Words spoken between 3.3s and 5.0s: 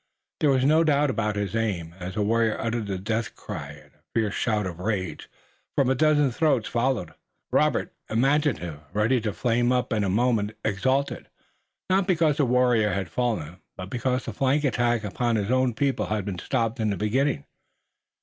cry, and a fierce shout of